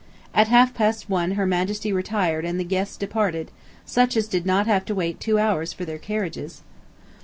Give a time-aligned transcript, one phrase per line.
[0.33, 3.51] At half past one Her Majesty retired and the guests departed,
[3.85, 6.63] such as did not have to wait two hours for their carriages.